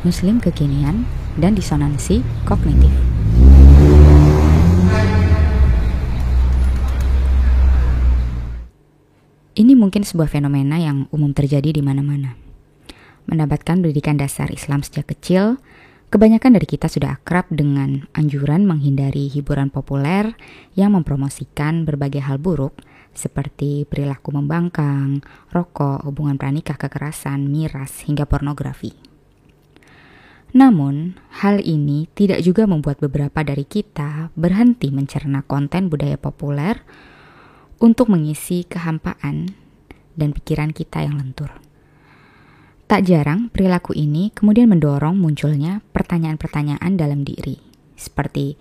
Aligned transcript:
Muslim 0.00 0.40
kekinian, 0.40 1.04
dan 1.36 1.52
disonansi 1.52 2.24
kognitif. 2.48 2.88
Ini 9.60 9.76
mungkin 9.76 10.08
sebuah 10.08 10.32
fenomena 10.32 10.80
yang 10.80 11.04
umum 11.12 11.36
terjadi 11.36 11.68
di 11.68 11.82
mana-mana. 11.84 12.32
Mendapatkan 13.28 13.76
pendidikan 13.76 14.16
dasar 14.16 14.48
Islam 14.48 14.80
sejak 14.80 15.12
kecil, 15.12 15.60
kebanyakan 16.08 16.56
dari 16.56 16.64
kita 16.64 16.88
sudah 16.88 17.20
akrab 17.20 17.52
dengan 17.52 18.08
anjuran 18.16 18.64
menghindari 18.64 19.28
hiburan 19.28 19.68
populer 19.68 20.32
yang 20.80 20.96
mempromosikan 20.96 21.84
berbagai 21.84 22.24
hal 22.24 22.40
buruk 22.40 22.80
seperti 23.12 23.84
perilaku 23.84 24.32
membangkang, 24.32 25.20
rokok, 25.52 26.08
hubungan 26.08 26.40
pranikah, 26.40 26.80
kekerasan, 26.80 27.52
miras, 27.52 28.08
hingga 28.08 28.24
pornografi. 28.24 29.09
Namun, 30.50 31.14
hal 31.30 31.62
ini 31.62 32.10
tidak 32.18 32.42
juga 32.42 32.66
membuat 32.66 32.98
beberapa 32.98 33.46
dari 33.46 33.62
kita 33.62 34.34
berhenti 34.34 34.90
mencerna 34.90 35.46
konten 35.46 35.86
budaya 35.86 36.18
populer 36.18 36.82
untuk 37.78 38.10
mengisi 38.10 38.66
kehampaan 38.66 39.54
dan 40.18 40.34
pikiran 40.34 40.74
kita 40.74 41.06
yang 41.06 41.16
lentur. 41.16 41.54
Tak 42.90 43.06
jarang 43.06 43.46
perilaku 43.54 43.94
ini 43.94 44.34
kemudian 44.34 44.66
mendorong 44.66 45.14
munculnya 45.14 45.78
pertanyaan-pertanyaan 45.94 46.98
dalam 46.98 47.22
diri, 47.22 47.62
seperti 47.94 48.58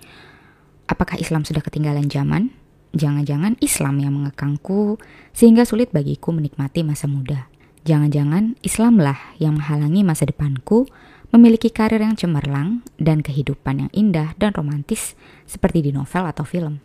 apakah 0.85 1.17
Islam 1.17 1.41
sudah 1.41 1.65
ketinggalan 1.65 2.05
zaman? 2.05 2.53
Jangan-jangan 2.93 3.57
Islam 3.61 3.97
yang 3.97 4.13
mengekangku 4.13 5.01
sehingga 5.33 5.65
sulit 5.65 5.89
bagiku 5.89 6.29
menikmati 6.29 6.85
masa 6.85 7.09
muda. 7.09 7.49
Jangan-jangan 7.89 8.57
Islamlah 8.61 9.17
yang 9.41 9.57
menghalangi 9.57 10.05
masa 10.05 10.29
depanku 10.29 10.85
memiliki 11.29 11.69
karir 11.69 12.01
yang 12.01 12.17
cemerlang 12.17 12.81
dan 12.97 13.21
kehidupan 13.21 13.85
yang 13.87 13.91
indah 13.93 14.33
dan 14.37 14.53
romantis 14.53 15.13
seperti 15.45 15.85
di 15.85 15.91
novel 15.93 16.25
atau 16.25 16.45
film. 16.45 16.81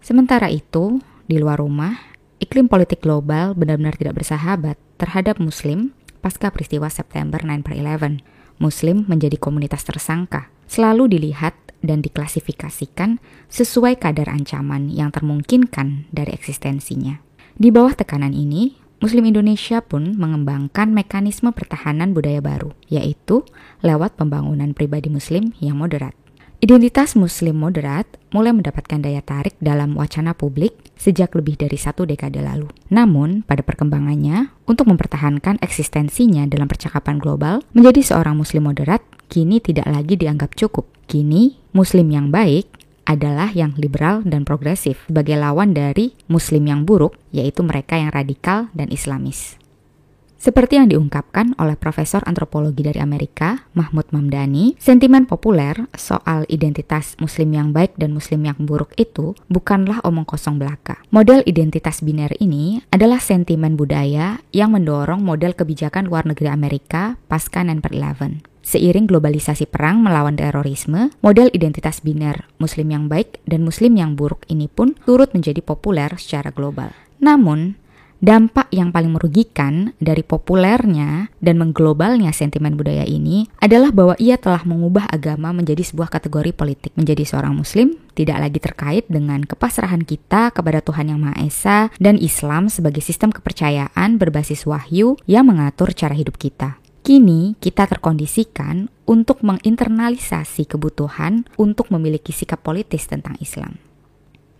Sementara 0.00 0.50
itu, 0.50 0.98
di 1.30 1.38
luar 1.38 1.62
rumah, 1.62 1.94
iklim 2.42 2.66
politik 2.66 3.04
global 3.04 3.54
benar-benar 3.54 3.94
tidak 3.94 4.18
bersahabat 4.18 4.76
terhadap 4.98 5.38
Muslim 5.38 5.94
pasca 6.20 6.52
peristiwa 6.52 6.88
September 6.92 7.40
9 7.40 7.64
per 7.64 7.74
11. 7.74 8.20
Muslim 8.60 9.08
menjadi 9.08 9.40
komunitas 9.40 9.88
tersangka, 9.88 10.52
selalu 10.68 11.16
dilihat 11.16 11.56
dan 11.80 12.04
diklasifikasikan 12.04 13.16
sesuai 13.48 13.96
kadar 13.96 14.28
ancaman 14.28 14.92
yang 14.92 15.08
termungkinkan 15.08 16.12
dari 16.12 16.36
eksistensinya. 16.36 17.24
Di 17.56 17.72
bawah 17.72 17.96
tekanan 17.96 18.36
ini, 18.36 18.76
Muslim 19.00 19.32
Indonesia 19.32 19.80
pun 19.80 20.12
mengembangkan 20.12 20.92
mekanisme 20.92 21.56
pertahanan 21.56 22.12
budaya 22.12 22.44
baru, 22.44 22.76
yaitu 22.92 23.48
lewat 23.80 24.20
pembangunan 24.20 24.76
pribadi 24.76 25.08
Muslim 25.08 25.56
yang 25.56 25.80
moderat. 25.80 26.12
Identitas 26.60 27.16
Muslim 27.16 27.56
moderat 27.56 28.04
mulai 28.28 28.52
mendapatkan 28.52 29.00
daya 29.00 29.24
tarik 29.24 29.56
dalam 29.56 29.96
wacana 29.96 30.36
publik 30.36 30.76
sejak 31.00 31.32
lebih 31.32 31.56
dari 31.56 31.80
satu 31.80 32.04
dekade 32.04 32.44
lalu. 32.44 32.68
Namun, 32.92 33.40
pada 33.40 33.64
perkembangannya, 33.64 34.52
untuk 34.68 34.84
mempertahankan 34.92 35.64
eksistensinya 35.64 36.44
dalam 36.44 36.68
percakapan 36.68 37.16
global, 37.16 37.64
menjadi 37.72 38.04
seorang 38.04 38.36
Muslim 38.36 38.68
moderat 38.68 39.00
kini 39.32 39.64
tidak 39.64 39.88
lagi 39.88 40.20
dianggap 40.20 40.52
cukup. 40.52 40.84
Kini, 41.08 41.56
Muslim 41.72 42.12
yang 42.12 42.28
baik 42.28 42.68
adalah 43.10 43.50
yang 43.50 43.74
liberal 43.74 44.22
dan 44.22 44.46
progresif 44.46 45.02
sebagai 45.10 45.34
lawan 45.34 45.74
dari 45.74 46.14
Muslim 46.30 46.70
yang 46.70 46.86
buruk, 46.86 47.18
yaitu 47.34 47.66
mereka 47.66 47.98
yang 47.98 48.14
radikal 48.14 48.70
dan 48.70 48.86
Islamis. 48.94 49.58
Seperti 50.40 50.80
yang 50.80 50.88
diungkapkan 50.88 51.52
oleh 51.60 51.76
Profesor 51.76 52.24
Antropologi 52.24 52.80
dari 52.80 52.96
Amerika, 52.96 53.68
Mahmud 53.76 54.08
Mamdani, 54.08 54.72
sentimen 54.80 55.28
populer 55.28 55.76
soal 55.92 56.48
identitas 56.48 57.12
Muslim 57.20 57.52
yang 57.52 57.68
baik 57.76 57.92
dan 58.00 58.16
Muslim 58.16 58.48
yang 58.48 58.56
buruk 58.56 58.96
itu 58.96 59.36
bukanlah 59.52 60.00
omong 60.00 60.24
kosong 60.24 60.56
belaka. 60.56 60.96
Model 61.12 61.44
identitas 61.44 62.00
biner 62.00 62.32
ini 62.40 62.80
adalah 62.88 63.20
sentimen 63.20 63.76
budaya 63.76 64.40
yang 64.48 64.72
mendorong 64.72 65.20
model 65.20 65.52
kebijakan 65.52 66.08
luar 66.08 66.24
negeri 66.24 66.48
Amerika 66.48 67.20
pasca 67.28 67.60
9/11. 67.60 68.49
Seiring 68.70 69.10
globalisasi 69.10 69.66
perang 69.66 69.98
melawan 69.98 70.38
terorisme, 70.38 71.10
model 71.26 71.50
identitas 71.50 72.06
biner 72.06 72.46
Muslim 72.62 72.94
yang 72.94 73.04
baik 73.10 73.42
dan 73.42 73.66
Muslim 73.66 73.98
yang 73.98 74.14
buruk 74.14 74.46
ini 74.46 74.70
pun 74.70 74.94
turut 75.02 75.34
menjadi 75.34 75.58
populer 75.58 76.14
secara 76.14 76.54
global. 76.54 76.94
Namun, 77.18 77.74
Dampak 78.20 78.68
yang 78.68 78.92
paling 78.92 79.16
merugikan 79.16 79.96
dari 79.96 80.20
populernya 80.20 81.32
dan 81.40 81.56
mengglobalnya 81.56 82.36
sentimen 82.36 82.76
budaya 82.76 83.08
ini 83.08 83.48
adalah 83.64 83.88
bahwa 83.96 84.12
ia 84.20 84.36
telah 84.36 84.60
mengubah 84.68 85.08
agama 85.08 85.56
menjadi 85.56 85.80
sebuah 85.80 86.12
kategori 86.12 86.52
politik. 86.52 86.92
Menjadi 87.00 87.24
seorang 87.24 87.56
muslim 87.56 87.96
tidak 88.12 88.44
lagi 88.44 88.60
terkait 88.60 89.08
dengan 89.08 89.40
kepasrahan 89.40 90.04
kita 90.04 90.52
kepada 90.52 90.84
Tuhan 90.84 91.08
Yang 91.08 91.20
Maha 91.24 91.36
Esa 91.40 91.78
dan 91.96 92.20
Islam 92.20 92.68
sebagai 92.68 93.00
sistem 93.00 93.32
kepercayaan 93.32 94.20
berbasis 94.20 94.68
wahyu 94.68 95.16
yang 95.24 95.48
mengatur 95.48 95.96
cara 95.96 96.12
hidup 96.12 96.36
kita. 96.36 96.79
Kini 97.00 97.56
kita 97.56 97.88
terkondisikan 97.88 98.92
untuk 99.08 99.40
menginternalisasi 99.40 100.68
kebutuhan 100.68 101.48
untuk 101.56 101.88
memiliki 101.88 102.30
sikap 102.30 102.60
politis 102.60 103.08
tentang 103.08 103.40
Islam. 103.40 103.80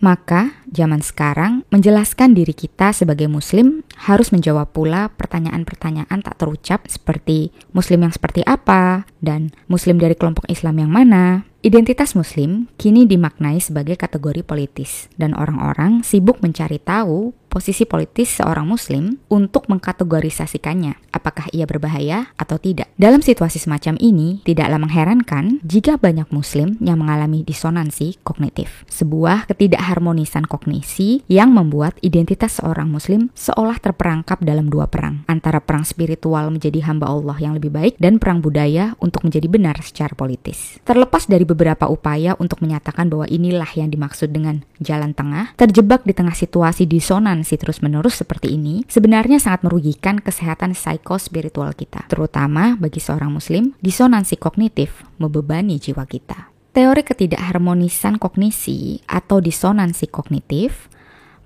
Maka, 0.01 0.65
zaman 0.73 1.05
sekarang 1.05 1.69
menjelaskan 1.69 2.33
diri 2.33 2.57
kita 2.57 2.97
sebagai 2.97 3.29
Muslim 3.29 3.85
harus 4.09 4.33
menjawab 4.33 4.73
pula 4.73 5.13
pertanyaan-pertanyaan 5.13 6.25
tak 6.25 6.41
terucap 6.41 6.89
seperti 6.89 7.53
Muslim 7.77 8.09
yang 8.09 8.13
seperti 8.17 8.41
apa 8.49 9.05
dan 9.21 9.53
Muslim 9.69 10.01
dari 10.01 10.17
kelompok 10.17 10.49
Islam 10.49 10.81
yang 10.81 10.89
mana. 10.89 11.45
Identitas 11.61 12.17
Muslim 12.17 12.73
kini 12.81 13.05
dimaknai 13.05 13.61
sebagai 13.61 13.93
kategori 14.01 14.41
politis, 14.41 15.13
dan 15.21 15.37
orang-orang 15.37 16.01
sibuk 16.01 16.41
mencari 16.41 16.81
tahu 16.81 17.37
posisi 17.51 17.83
politis 17.83 18.39
seorang 18.39 18.65
muslim 18.65 19.19
untuk 19.27 19.67
mengkategorisasikannya, 19.67 21.11
apakah 21.11 21.51
ia 21.51 21.67
berbahaya 21.67 22.31
atau 22.39 22.63
tidak. 22.63 22.87
Dalam 22.95 23.21
situasi 23.27 23.59
semacam 23.59 23.99
ini, 23.99 24.39
tidaklah 24.47 24.79
mengherankan 24.79 25.59
jika 25.67 25.99
banyak 25.99 26.31
muslim 26.31 26.79
yang 26.79 27.03
mengalami 27.03 27.43
disonansi 27.43 28.23
kognitif, 28.23 28.87
sebuah 28.87 29.51
ketidakharmonisan 29.51 30.47
kognisi 30.47 31.27
yang 31.27 31.51
membuat 31.51 31.99
identitas 32.07 32.63
seorang 32.63 32.87
muslim 32.87 33.35
seolah 33.35 33.83
terperangkap 33.83 34.39
dalam 34.47 34.71
dua 34.71 34.87
perang, 34.87 35.27
antara 35.27 35.59
perang 35.59 35.83
spiritual 35.83 36.55
menjadi 36.55 36.87
hamba 36.87 37.11
Allah 37.11 37.37
yang 37.43 37.59
lebih 37.59 37.75
baik 37.75 37.99
dan 37.99 38.23
perang 38.23 38.39
budaya 38.39 38.95
untuk 39.03 39.27
menjadi 39.27 39.51
benar 39.51 39.75
secara 39.83 40.15
politis. 40.15 40.79
Terlepas 40.87 41.27
dari 41.27 41.43
beberapa 41.51 41.91
upaya 41.91 42.39
untuk 42.39 42.63
menyatakan 42.63 43.11
bahwa 43.11 43.27
inilah 43.27 43.69
yang 43.75 43.91
dimaksud 43.91 44.31
dengan 44.31 44.63
jalan 44.79 45.11
tengah, 45.19 45.51
terjebak 45.59 46.07
di 46.07 46.15
tengah 46.15 46.39
situasi 46.39 46.87
disonan 46.87 47.41
toleransi 47.41 47.57
terus-menerus 47.57 48.21
seperti 48.21 48.53
ini 48.53 48.85
sebenarnya 48.85 49.41
sangat 49.41 49.65
merugikan 49.65 50.21
kesehatan 50.21 50.77
psikospiritual 50.77 51.73
kita, 51.73 52.05
terutama 52.13 52.77
bagi 52.77 53.01
seorang 53.01 53.33
muslim, 53.33 53.73
disonansi 53.81 54.37
kognitif 54.37 55.01
membebani 55.17 55.81
jiwa 55.81 56.05
kita. 56.05 56.53
Teori 56.77 57.03
ketidakharmonisan 57.03 58.21
kognisi 58.21 59.01
atau 59.09 59.41
disonansi 59.41 60.07
kognitif 60.13 60.93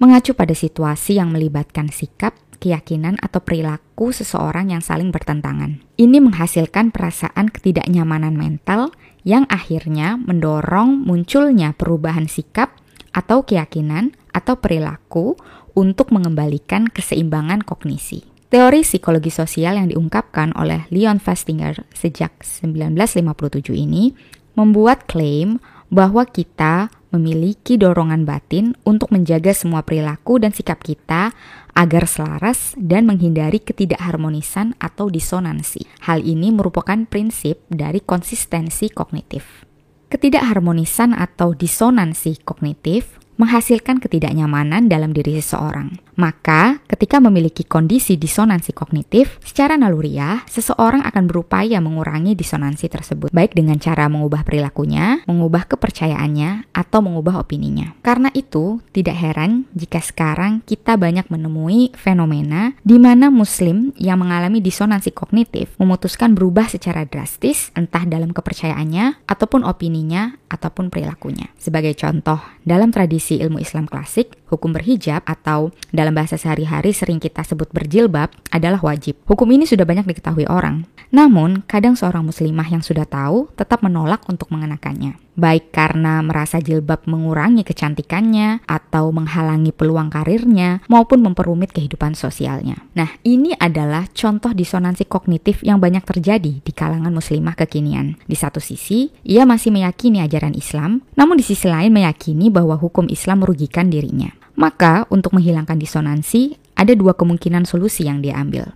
mengacu 0.03 0.35
pada 0.35 0.53
situasi 0.53 1.17
yang 1.23 1.31
melibatkan 1.31 1.89
sikap, 1.89 2.35
keyakinan, 2.65 3.21
atau 3.21 3.45
perilaku 3.45 4.17
seseorang 4.17 4.73
yang 4.73 4.81
saling 4.81 5.13
bertentangan. 5.13 5.85
Ini 6.01 6.25
menghasilkan 6.25 6.89
perasaan 6.89 7.53
ketidaknyamanan 7.53 8.33
mental 8.33 8.97
yang 9.29 9.45
akhirnya 9.53 10.17
mendorong 10.17 11.05
munculnya 11.05 11.77
perubahan 11.77 12.25
sikap 12.25 12.73
atau 13.13 13.45
keyakinan 13.45 14.17
atau 14.33 14.57
perilaku 14.57 15.37
untuk 15.77 16.11
mengembalikan 16.11 16.89
keseimbangan 16.89 17.63
kognisi. 17.63 18.25
Teori 18.49 18.87
psikologi 18.87 19.35
sosial 19.35 19.83
yang 19.83 19.91
diungkapkan 19.91 20.55
oleh 20.55 20.87
Leon 20.95 21.19
Festinger 21.19 21.83
sejak 21.91 22.39
1957 22.47 23.75
ini 23.75 24.15
membuat 24.55 25.11
klaim 25.11 25.59
bahwa 25.91 26.23
kita 26.23 26.91
memiliki 27.15 27.79
dorongan 27.79 28.27
batin 28.27 28.75
untuk 28.83 29.15
menjaga 29.15 29.55
semua 29.55 29.87
perilaku 29.87 30.43
dan 30.43 30.51
sikap 30.51 30.83
kita 30.83 31.31
agar 31.75 32.07
selaras 32.07 32.79
dan 32.79 33.07
menghindari 33.07 33.59
ketidakharmonisan 33.59 34.79
atau 34.79 35.11
disonansi. 35.11 35.87
Hal 36.07 36.23
ini 36.23 36.55
merupakan 36.55 37.07
prinsip 37.07 37.63
dari 37.67 37.99
konsistensi 38.01 38.89
kognitif. 38.91 39.67
Ketidakharmonisan 40.09 41.11
atau 41.13 41.53
disonansi 41.59 42.47
kognitif 42.47 43.24
menghasilkan 43.37 43.99
ketidaknyamanan 43.99 44.87
dalam 44.87 45.11
diri 45.11 45.39
seseorang. 45.39 46.05
Maka, 46.15 46.79
ketika 46.87 47.19
memiliki 47.19 47.67
kondisi 47.67 48.15
disonansi 48.15 48.71
kognitif, 48.71 49.43
secara 49.43 49.75
naluriah, 49.75 50.47
seseorang 50.47 51.03
akan 51.03 51.27
berupaya 51.27 51.83
mengurangi 51.83 52.39
disonansi 52.39 52.87
tersebut, 52.87 53.35
baik 53.35 53.59
dengan 53.59 53.83
cara 53.83 54.07
mengubah 54.07 54.47
perilakunya, 54.47 55.27
mengubah 55.27 55.67
kepercayaannya, 55.67 56.71
atau 56.71 57.03
mengubah 57.03 57.43
opininya. 57.43 57.99
Karena 58.07 58.31
itu, 58.31 58.79
tidak 58.95 59.19
heran 59.19 59.67
jika 59.75 59.99
sekarang 59.99 60.63
kita 60.63 60.95
banyak 60.95 61.27
menemui 61.27 61.91
fenomena 61.99 62.79
di 62.87 63.03
mana 63.03 63.27
muslim 63.35 63.91
yang 63.99 64.23
mengalami 64.23 64.63
disonansi 64.63 65.11
kognitif 65.11 65.75
memutuskan 65.83 66.39
berubah 66.39 66.71
secara 66.71 67.03
drastis, 67.03 67.75
entah 67.75 68.07
dalam 68.07 68.31
kepercayaannya, 68.31 69.27
ataupun 69.27 69.67
opininya, 69.67 70.39
ataupun 70.55 70.95
perilakunya. 70.95 71.51
Sebagai 71.59 71.99
contoh, 71.99 72.39
dalam 72.63 72.95
tradisi 72.95 73.43
ilmu 73.43 73.59
Islam 73.59 73.91
klasik, 73.91 74.39
hukum 74.47 74.71
berhijab 74.71 75.27
atau 75.27 75.75
dalam 75.91 76.15
bahasa 76.15 76.39
sehari-hari 76.39 76.95
sering 76.95 77.19
kita 77.19 77.43
sebut 77.43 77.67
berjilbab 77.75 78.31
adalah 78.55 78.79
wajib. 78.87 79.19
Hukum 79.27 79.51
ini 79.51 79.67
sudah 79.67 79.83
banyak 79.83 80.07
diketahui 80.07 80.47
orang. 80.47 80.87
Namun, 81.11 81.67
kadang 81.67 81.99
seorang 81.99 82.23
muslimah 82.23 82.71
yang 82.71 82.83
sudah 82.87 83.07
tahu 83.07 83.51
tetap 83.59 83.83
menolak 83.83 84.23
untuk 84.31 84.51
mengenakannya. 84.55 85.24
Baik 85.35 85.75
karena 85.75 86.23
merasa 86.23 86.63
jilbab 86.63 87.11
mengurangi 87.11 87.67
kecantikannya 87.67 88.63
atau 88.71 89.11
menghalangi 89.11 89.75
peluang 89.75 90.07
karirnya 90.07 90.79
maupun 90.87 91.27
memperumit 91.27 91.75
kehidupan 91.75 92.15
sosialnya. 92.15 92.87
Nah, 92.95 93.19
ini 93.27 93.51
adalah 93.59 94.07
contoh 94.15 94.55
disonansi 94.55 95.11
kognitif 95.11 95.67
yang 95.67 95.83
banyak 95.83 96.07
terjadi 96.07 96.63
di 96.63 96.73
kalangan 96.73 97.11
muslimah 97.11 97.59
kekinian. 97.59 98.15
Di 98.31 98.39
satu 98.39 98.63
sisi, 98.63 99.11
ia 99.27 99.43
masih 99.43 99.75
meyakini 99.75 100.23
ajaran 100.23 100.55
Islam, 100.55 101.03
namun 101.19 101.43
di 101.43 101.45
sisi 101.45 101.67
lain 101.67 101.91
meyakini 101.91 102.47
bahwa 102.55 102.79
hukum 102.79 103.11
Islam 103.11 103.43
merugikan 103.43 103.91
dirinya. 103.91 104.31
Maka, 104.55 105.11
untuk 105.11 105.35
menghilangkan 105.35 105.83
disonansi, 105.83 106.55
ada 106.79 106.95
dua 106.95 107.19
kemungkinan 107.19 107.67
solusi 107.67 108.07
yang 108.07 108.23
dia 108.23 108.39
ambil. 108.39 108.71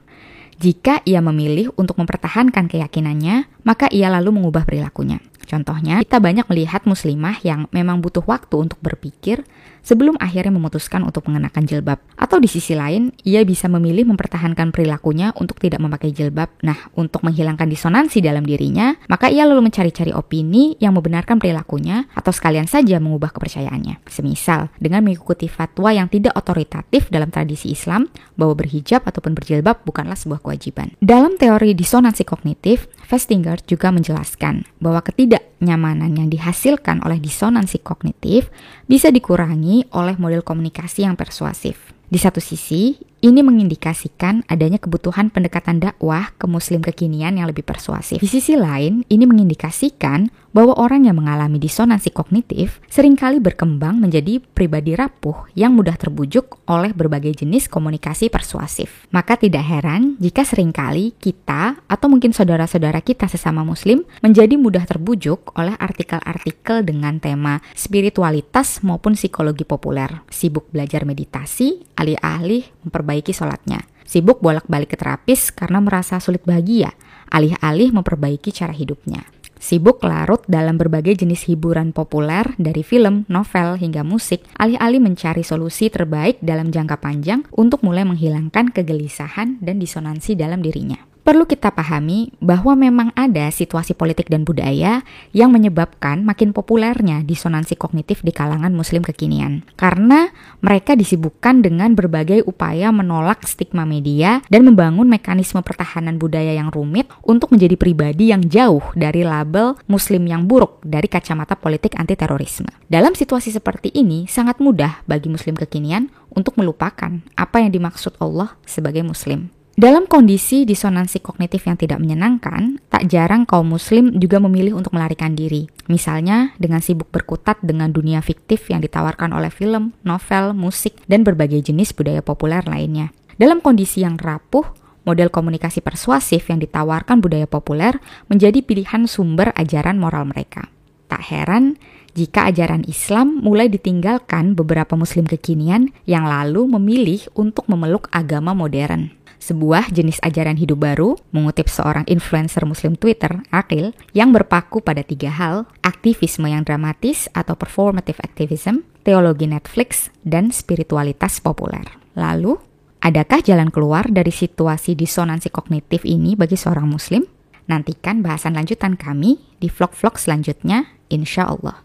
Jika 0.59 1.07
ia 1.07 1.23
memilih 1.23 1.71
untuk 1.79 2.03
mempertahankan 2.03 2.67
keyakinannya, 2.67 3.47
maka 3.63 3.87
ia 3.95 4.11
lalu 4.11 4.43
mengubah 4.43 4.67
perilakunya. 4.67 5.23
Contohnya, 5.49 6.03
kita 6.05 6.19
banyak 6.21 6.45
melihat 6.51 6.85
muslimah 6.85 7.41
yang 7.47 7.71
memang 7.71 8.05
butuh 8.05 8.27
waktu 8.27 8.69
untuk 8.69 8.77
berpikir 8.85 9.47
sebelum 9.89 10.21
akhirnya 10.21 10.53
memutuskan 10.53 11.01
untuk 11.01 11.25
mengenakan 11.33 11.65
jilbab. 11.65 11.97
Atau 12.21 12.37
di 12.37 12.45
sisi 12.45 12.77
lain, 12.77 13.09
ia 13.25 13.41
bisa 13.49 13.73
memilih 13.73 14.05
mempertahankan 14.13 14.69
perilakunya 14.69 15.33
untuk 15.41 15.57
tidak 15.57 15.81
memakai 15.81 16.13
jilbab. 16.13 16.53
Nah, 16.61 16.93
untuk 16.93 17.25
menghilangkan 17.25 17.65
disonansi 17.65 18.21
dalam 18.21 18.45
dirinya, 18.45 18.93
maka 19.09 19.33
ia 19.33 19.49
lalu 19.49 19.73
mencari-cari 19.73 20.13
opini 20.13 20.77
yang 20.77 20.93
membenarkan 20.93 21.41
perilakunya 21.41 22.05
atau 22.13 22.29
sekalian 22.29 22.69
saja 22.69 23.01
mengubah 23.01 23.33
kepercayaannya. 23.33 24.05
Semisal, 24.05 24.69
dengan 24.77 25.09
mengikuti 25.09 25.49
fatwa 25.49 25.89
yang 25.89 26.13
tidak 26.13 26.37
otoritatif 26.37 27.09
dalam 27.09 27.33
tradisi 27.33 27.73
Islam 27.73 28.13
bahwa 28.37 28.53
berhijab 28.59 29.09
ataupun 29.09 29.33
berjilbab 29.33 29.87
bukanlah 29.89 30.19
sebuah 30.19 30.45
kewajiban. 30.45 30.93
Dalam 31.01 31.41
teori 31.41 31.73
disonansi 31.73 32.27
kognitif, 32.29 32.91
Festinger 33.09 33.57
juga 33.65 33.89
menjelaskan 33.89 34.69
bahwa 34.85 35.01
ketidaknyamanan 35.01 36.13
yang 36.13 36.29
dihasilkan 36.29 37.01
oleh 37.07 37.17
disonansi 37.17 37.81
kognitif 37.81 38.53
bisa 38.85 39.09
dikurangi 39.09 39.78
oleh 39.93 40.19
model 40.19 40.43
komunikasi 40.43 41.07
yang 41.07 41.15
persuasif. 41.15 41.93
Di 42.09 42.17
satu 42.17 42.41
sisi, 42.41 42.97
ini 43.19 43.43
mengindikasikan 43.43 44.47
adanya 44.47 44.79
kebutuhan 44.79 45.35
pendekatan 45.35 45.83
dakwah 45.83 46.31
ke 46.39 46.47
muslim 46.47 46.79
kekinian 46.79 47.35
yang 47.35 47.51
lebih 47.51 47.67
persuasif. 47.67 48.23
Di 48.23 48.31
sisi 48.31 48.55
lain, 48.55 49.03
ini 49.11 49.25
mengindikasikan 49.27 50.31
bahwa 50.59 50.75
orang 50.81 51.07
yang 51.07 51.21
mengalami 51.21 51.61
disonansi 51.61 52.11
kognitif 52.11 52.81
sering 52.89 53.15
kali 53.15 53.39
berkembang 53.39 54.01
menjadi 54.01 54.41
pribadi 54.41 54.97
rapuh 54.97 55.47
yang 55.53 55.77
mudah 55.77 55.95
terbujuk 55.95 56.65
oleh 56.67 56.91
berbagai 56.97 57.45
jenis 57.45 57.69
komunikasi 57.69 58.33
persuasif. 58.33 59.07
Maka 59.13 59.37
tidak 59.37 59.63
heran 59.63 60.17
jika 60.19 60.43
sering 60.43 60.73
kali 60.73 61.13
kita 61.21 61.79
atau 61.85 62.07
mungkin 62.09 62.33
saudara-saudara 62.33 63.05
kita 63.05 63.29
sesama 63.29 63.63
muslim 63.63 64.03
menjadi 64.25 64.57
mudah 64.57 64.83
terbujuk 64.89 65.53
oleh 65.55 65.77
artikel-artikel 65.77 66.83
dengan 66.83 67.21
tema 67.21 67.61
spiritualitas 67.77 68.81
maupun 68.83 69.15
psikologi 69.15 69.63
populer, 69.69 70.25
sibuk 70.33 70.73
belajar 70.73 71.05
meditasi, 71.05 71.85
alih-alih 71.95 72.67
memperbaiki 73.09 73.33
sholatnya. 73.33 73.81
Sibuk 74.05 74.45
bolak-balik 74.45 74.93
ke 74.93 74.97
terapis 75.01 75.49
karena 75.49 75.81
merasa 75.81 76.21
sulit 76.21 76.45
bahagia, 76.45 76.93
alih-alih 77.33 77.97
memperbaiki 77.97 78.53
cara 78.53 78.77
hidupnya. 78.77 79.25
Sibuk 79.59 80.05
larut 80.05 80.45
dalam 80.47 80.79
berbagai 80.79 81.25
jenis 81.25 81.49
hiburan 81.51 81.91
populer 81.91 82.47
dari 82.61 82.85
film, 82.87 83.27
novel, 83.27 83.81
hingga 83.81 84.07
musik, 84.07 84.45
alih-alih 84.61 85.03
mencari 85.03 85.43
solusi 85.43 85.91
terbaik 85.91 86.39
dalam 86.45 86.71
jangka 86.71 87.01
panjang 87.01 87.43
untuk 87.57 87.83
mulai 87.83 88.07
menghilangkan 88.07 88.71
kegelisahan 88.71 89.59
dan 89.59 89.81
disonansi 89.83 90.39
dalam 90.39 90.63
dirinya. 90.63 91.01
Perlu 91.29 91.45
kita 91.45 91.69
pahami 91.77 92.33
bahwa 92.41 92.73
memang 92.73 93.13
ada 93.13 93.53
situasi 93.53 93.93
politik 93.93 94.33
dan 94.33 94.49
budaya 94.49 95.05
yang 95.37 95.53
menyebabkan 95.53 96.25
makin 96.25 96.57
populernya 96.57 97.21
disonansi 97.21 97.77
kognitif 97.77 98.25
di 98.25 98.33
kalangan 98.33 98.73
muslim 98.73 99.05
kekinian. 99.05 99.61
Karena 99.77 100.33
mereka 100.65 100.97
disibukkan 100.97 101.61
dengan 101.61 101.93
berbagai 101.93 102.49
upaya 102.49 102.89
menolak 102.97 103.45
stigma 103.45 103.85
media 103.85 104.41
dan 104.49 104.65
membangun 104.65 105.05
mekanisme 105.05 105.61
pertahanan 105.61 106.17
budaya 106.17 106.57
yang 106.57 106.73
rumit 106.73 107.13
untuk 107.21 107.53
menjadi 107.53 107.77
pribadi 107.77 108.33
yang 108.33 108.49
jauh 108.49 108.81
dari 108.97 109.21
label 109.21 109.77
muslim 109.85 110.25
yang 110.25 110.49
buruk 110.49 110.81
dari 110.81 111.13
kacamata 111.13 111.61
politik 111.61 111.93
anti 112.01 112.17
terorisme. 112.17 112.73
Dalam 112.89 113.13
situasi 113.13 113.53
seperti 113.53 113.93
ini 113.93 114.25
sangat 114.25 114.65
mudah 114.65 115.05
bagi 115.05 115.29
muslim 115.29 115.61
kekinian 115.61 116.09
untuk 116.33 116.57
melupakan 116.57 117.21
apa 117.37 117.61
yang 117.61 117.69
dimaksud 117.69 118.17
Allah 118.17 118.57
sebagai 118.65 119.05
muslim. 119.05 119.58
Dalam 119.79 120.11
kondisi 120.11 120.67
disonansi 120.67 121.23
kognitif 121.23 121.63
yang 121.71 121.79
tidak 121.79 122.03
menyenangkan, 122.03 122.83
tak 122.91 123.07
jarang 123.07 123.47
kaum 123.47 123.79
muslim 123.79 124.11
juga 124.19 124.43
memilih 124.43 124.75
untuk 124.75 124.91
melarikan 124.91 125.39
diri. 125.39 125.71
Misalnya 125.87 126.51
dengan 126.59 126.83
sibuk 126.83 127.15
berkutat 127.15 127.63
dengan 127.63 127.95
dunia 127.95 128.19
fiktif 128.19 128.75
yang 128.75 128.83
ditawarkan 128.83 129.31
oleh 129.31 129.55
film, 129.55 129.95
novel, 130.03 130.51
musik, 130.51 130.99
dan 131.07 131.23
berbagai 131.23 131.71
jenis 131.71 131.95
budaya 131.95 132.27
populer 132.27 132.67
lainnya. 132.67 133.15
Dalam 133.39 133.63
kondisi 133.63 134.03
yang 134.03 134.19
rapuh, 134.19 134.67
model 135.07 135.31
komunikasi 135.31 135.79
persuasif 135.79 136.51
yang 136.51 136.59
ditawarkan 136.59 137.23
budaya 137.23 137.47
populer 137.47 138.03
menjadi 138.27 138.59
pilihan 138.67 139.07
sumber 139.07 139.55
ajaran 139.55 139.95
moral 139.95 140.27
mereka. 140.27 140.67
Tak 141.07 141.23
heran 141.23 141.79
jika 142.19 142.51
ajaran 142.51 142.83
Islam 142.91 143.39
mulai 143.47 143.71
ditinggalkan 143.71 144.59
beberapa 144.59 144.99
muslim 144.99 145.23
kekinian 145.23 145.95
yang 146.03 146.27
lalu 146.27 146.67
memilih 146.67 147.31
untuk 147.39 147.71
memeluk 147.71 148.11
agama 148.11 148.59
modern 148.59 149.15
sebuah 149.49 149.89
jenis 149.89 150.21
ajaran 150.21 150.61
hidup 150.61 150.85
baru, 150.85 151.17
mengutip 151.33 151.73
seorang 151.73 152.05
influencer 152.05 152.69
muslim 152.69 153.01
Twitter, 153.01 153.41
Akil, 153.49 153.97
yang 154.13 154.29
berpaku 154.37 154.85
pada 154.85 155.01
tiga 155.01 155.33
hal, 155.33 155.65
aktivisme 155.81 156.45
yang 156.53 156.69
dramatis 156.69 157.33
atau 157.33 157.57
performative 157.57 158.21
activism, 158.21 158.85
teologi 159.01 159.49
Netflix, 159.49 160.13
dan 160.21 160.53
spiritualitas 160.53 161.41
populer. 161.41 161.89
Lalu, 162.13 162.61
adakah 163.01 163.41
jalan 163.41 163.73
keluar 163.73 164.05
dari 164.13 164.29
situasi 164.29 164.93
disonansi 164.93 165.49
kognitif 165.49 166.05
ini 166.05 166.37
bagi 166.37 166.61
seorang 166.61 166.85
muslim? 166.85 167.25
Nantikan 167.69 168.21
bahasan 168.21 168.57
lanjutan 168.57 169.01
kami 169.01 169.41
di 169.57 169.73
vlog-vlog 169.73 170.21
selanjutnya, 170.21 170.93
insya 171.09 171.49
Allah. 171.49 171.85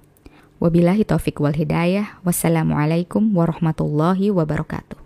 Wabillahi 0.64 1.04
taufiq 1.04 1.44
wal 1.44 1.56
hidayah. 1.56 2.24
Wassalamualaikum 2.24 3.36
warahmatullahi 3.36 4.32
wabarakatuh. 4.32 5.03